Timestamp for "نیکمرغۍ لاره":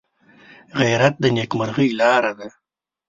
1.37-2.31